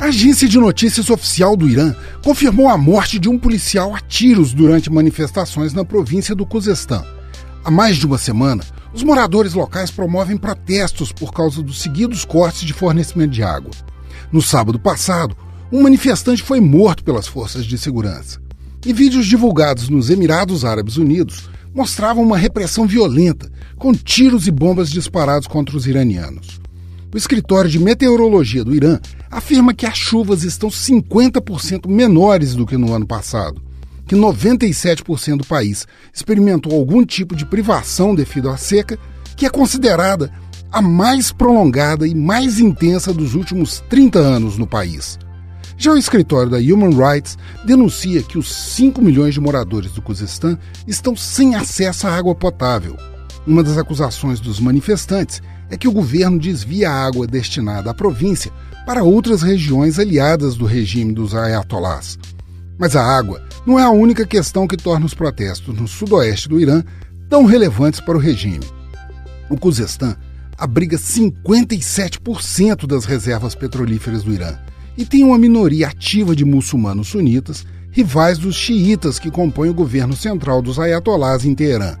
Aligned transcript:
A 0.00 0.06
agência 0.06 0.48
de 0.48 0.56
notícias 0.58 1.10
oficial 1.10 1.54
do 1.54 1.68
Irã 1.68 1.94
confirmou 2.24 2.70
a 2.70 2.78
morte 2.78 3.18
de 3.18 3.28
um 3.28 3.38
policial 3.38 3.94
a 3.94 4.00
tiros 4.00 4.54
durante 4.54 4.90
manifestações 4.90 5.74
na 5.74 5.84
província 5.84 6.34
do 6.34 6.46
Khuzestan. 6.46 7.04
Há 7.62 7.70
mais 7.70 7.98
de 7.98 8.06
uma 8.06 8.16
semana, 8.16 8.64
os 8.94 9.02
moradores 9.02 9.52
locais 9.52 9.90
promovem 9.90 10.38
protestos 10.38 11.12
por 11.12 11.34
causa 11.34 11.62
dos 11.62 11.82
seguidos 11.82 12.24
cortes 12.24 12.62
de 12.62 12.72
fornecimento 12.72 13.32
de 13.32 13.42
água. 13.42 13.72
No 14.32 14.40
sábado 14.40 14.80
passado, 14.80 15.36
um 15.70 15.82
manifestante 15.82 16.42
foi 16.42 16.60
morto 16.60 17.04
pelas 17.04 17.26
forças 17.26 17.66
de 17.66 17.76
segurança. 17.76 18.40
E 18.86 18.94
vídeos 18.94 19.26
divulgados 19.26 19.90
nos 19.90 20.08
Emirados 20.08 20.64
Árabes 20.64 20.96
Unidos 20.96 21.50
mostravam 21.74 22.24
uma 22.24 22.38
repressão 22.38 22.86
violenta, 22.86 23.52
com 23.76 23.92
tiros 23.92 24.46
e 24.46 24.50
bombas 24.50 24.90
disparados 24.90 25.46
contra 25.46 25.76
os 25.76 25.86
iranianos. 25.86 26.59
O 27.12 27.16
escritório 27.16 27.68
de 27.68 27.78
meteorologia 27.78 28.62
do 28.62 28.74
Irã 28.74 29.00
afirma 29.28 29.74
que 29.74 29.84
as 29.84 29.98
chuvas 29.98 30.44
estão 30.44 30.68
50% 30.68 31.88
menores 31.88 32.54
do 32.54 32.64
que 32.64 32.76
no 32.76 32.94
ano 32.94 33.04
passado, 33.04 33.60
que 34.06 34.14
97% 34.14 35.38
do 35.38 35.46
país 35.46 35.88
experimentou 36.14 36.72
algum 36.72 37.04
tipo 37.04 37.34
de 37.34 37.44
privação 37.44 38.14
devido 38.14 38.48
à 38.48 38.56
seca, 38.56 38.96
que 39.36 39.44
é 39.44 39.50
considerada 39.50 40.32
a 40.70 40.80
mais 40.80 41.32
prolongada 41.32 42.06
e 42.06 42.14
mais 42.14 42.60
intensa 42.60 43.12
dos 43.12 43.34
últimos 43.34 43.82
30 43.88 44.20
anos 44.20 44.56
no 44.56 44.66
país. 44.66 45.18
Já 45.76 45.92
o 45.92 45.98
escritório 45.98 46.50
da 46.50 46.58
Human 46.58 46.94
Rights 46.94 47.36
denuncia 47.64 48.22
que 48.22 48.38
os 48.38 48.54
5 48.54 49.02
milhões 49.02 49.34
de 49.34 49.40
moradores 49.40 49.90
do 49.92 50.02
Cuzestão 50.02 50.56
estão 50.86 51.16
sem 51.16 51.56
acesso 51.56 52.06
à 52.06 52.14
água 52.14 52.36
potável. 52.36 52.96
Uma 53.46 53.64
das 53.64 53.78
acusações 53.78 54.38
dos 54.38 54.60
manifestantes 54.60 55.42
é 55.70 55.76
que 55.76 55.88
o 55.88 55.92
governo 55.92 56.38
desvia 56.38 56.90
a 56.90 57.06
água 57.06 57.26
destinada 57.26 57.90
à 57.90 57.94
província 57.94 58.52
para 58.84 59.04
outras 59.04 59.42
regiões 59.42 59.98
aliadas 59.98 60.56
do 60.56 60.64
regime 60.66 61.12
dos 61.12 61.34
ayatolás. 61.34 62.18
Mas 62.78 62.96
a 62.96 63.04
água 63.04 63.42
não 63.66 63.78
é 63.78 63.82
a 63.82 63.90
única 63.90 64.26
questão 64.26 64.66
que 64.66 64.76
torna 64.76 65.06
os 65.06 65.14
protestos 65.14 65.78
no 65.78 65.86
sudoeste 65.86 66.48
do 66.48 66.58
Irã 66.58 66.82
tão 67.28 67.44
relevantes 67.44 68.00
para 68.00 68.16
o 68.16 68.20
regime. 68.20 68.64
O 69.48 69.56
Khuzestan 69.56 70.16
abriga 70.58 70.96
57% 70.96 72.86
das 72.86 73.04
reservas 73.04 73.54
petrolíferas 73.54 74.22
do 74.22 74.32
Irã 74.32 74.58
e 74.96 75.04
tem 75.04 75.24
uma 75.24 75.38
minoria 75.38 75.88
ativa 75.88 76.34
de 76.34 76.44
muçulmanos 76.44 77.08
sunitas, 77.08 77.64
rivais 77.90 78.38
dos 78.38 78.54
xiitas 78.54 79.18
que 79.18 79.30
compõem 79.30 79.70
o 79.70 79.74
governo 79.74 80.14
central 80.14 80.60
dos 80.60 80.78
ayatolás 80.78 81.44
em 81.44 81.54
Teherã. 81.54 81.96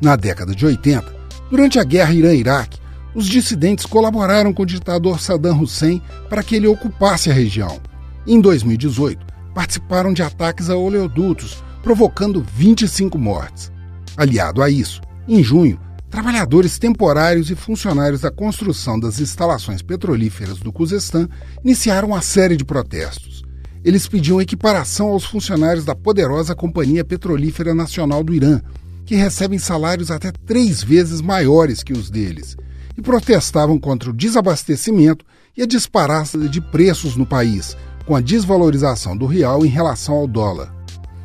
Na 0.00 0.16
década 0.16 0.54
de 0.54 0.66
80, 0.66 1.14
durante 1.50 1.78
a 1.78 1.84
guerra 1.84 2.12
Irã-Iraque, 2.12 2.78
os 3.16 3.26
dissidentes 3.26 3.86
colaboraram 3.86 4.52
com 4.52 4.62
o 4.62 4.66
ditador 4.66 5.18
Saddam 5.18 5.58
Hussein 5.58 6.02
para 6.28 6.42
que 6.42 6.54
ele 6.54 6.66
ocupasse 6.66 7.30
a 7.30 7.32
região. 7.32 7.80
Em 8.26 8.38
2018, 8.42 9.24
participaram 9.54 10.12
de 10.12 10.22
ataques 10.22 10.68
a 10.68 10.76
oleodutos, 10.76 11.64
provocando 11.82 12.44
25 12.54 13.16
mortes. 13.16 13.72
Aliado 14.18 14.62
a 14.62 14.68
isso, 14.68 15.00
em 15.26 15.42
junho, 15.42 15.80
trabalhadores 16.10 16.78
temporários 16.78 17.50
e 17.50 17.54
funcionários 17.54 18.20
da 18.20 18.30
construção 18.30 19.00
das 19.00 19.18
instalações 19.18 19.80
petrolíferas 19.80 20.58
do 20.58 20.70
Cuzestão 20.70 21.26
iniciaram 21.64 22.08
uma 22.08 22.20
série 22.20 22.54
de 22.54 22.66
protestos. 22.66 23.42
Eles 23.82 24.06
pediam 24.06 24.42
equiparação 24.42 25.08
aos 25.08 25.24
funcionários 25.24 25.86
da 25.86 25.94
poderosa 25.94 26.54
Companhia 26.54 27.02
Petrolífera 27.02 27.74
Nacional 27.74 28.22
do 28.22 28.34
Irã, 28.34 28.60
que 29.06 29.14
recebem 29.14 29.58
salários 29.58 30.10
até 30.10 30.30
três 30.44 30.82
vezes 30.82 31.22
maiores 31.22 31.82
que 31.82 31.94
os 31.94 32.10
deles, 32.10 32.56
e 32.96 33.02
protestavam 33.02 33.78
contra 33.78 34.10
o 34.10 34.12
desabastecimento 34.12 35.24
e 35.56 35.62
a 35.62 35.66
disparada 35.66 36.48
de 36.48 36.60
preços 36.60 37.16
no 37.16 37.26
país, 37.26 37.76
com 38.06 38.14
a 38.14 38.20
desvalorização 38.20 39.16
do 39.16 39.26
real 39.26 39.64
em 39.64 39.68
relação 39.68 40.14
ao 40.14 40.26
dólar. 40.26 40.74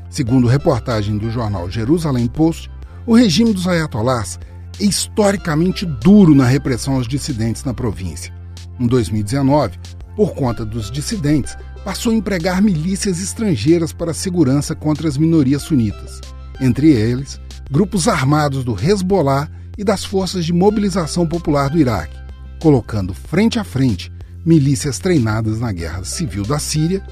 Segundo 0.09 0.47
reportagem 0.47 1.17
do 1.17 1.29
jornal 1.31 1.69
Jerusalém 1.69 2.27
Post, 2.27 2.69
o 3.05 3.15
regime 3.15 3.53
dos 3.53 3.67
ayatolás 3.67 4.39
é 4.79 4.83
historicamente 4.83 5.85
duro 5.85 6.35
na 6.35 6.45
repressão 6.45 6.95
aos 6.95 7.07
dissidentes 7.07 7.63
na 7.63 7.73
província. 7.73 8.33
Em 8.79 8.87
2019, 8.87 9.77
por 10.15 10.33
conta 10.33 10.65
dos 10.65 10.91
dissidentes, 10.91 11.55
passou 11.85 12.11
a 12.11 12.15
empregar 12.15 12.61
milícias 12.61 13.21
estrangeiras 13.21 13.93
para 13.93 14.13
segurança 14.13 14.75
contra 14.75 15.07
as 15.07 15.17
minorias 15.17 15.63
sunitas, 15.63 16.19
entre 16.59 16.91
eles 16.91 17.39
grupos 17.69 18.07
armados 18.07 18.65
do 18.65 18.77
Hezbollah 18.77 19.49
e 19.77 19.83
das 19.83 20.03
forças 20.03 20.45
de 20.45 20.53
mobilização 20.53 21.27
popular 21.27 21.69
do 21.69 21.77
Iraque, 21.77 22.17
colocando 22.59 23.13
frente 23.13 23.59
a 23.59 23.63
frente 23.63 24.11
milícias 24.45 24.99
treinadas 24.99 25.59
na 25.59 25.71
guerra 25.71 26.03
civil 26.03 26.43
da 26.43 26.59
Síria 26.59 27.03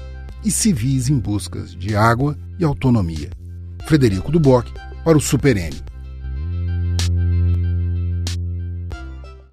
e 0.44 0.50
civis 0.50 1.08
em 1.08 1.18
busca 1.18 1.62
de 1.62 1.94
água 1.94 2.36
e 2.58 2.64
autonomia. 2.64 3.30
Frederico 3.86 4.30
Duboc 4.32 4.70
para 5.04 5.16
o 5.16 5.20
Super 5.20 5.56
N. 5.56 5.89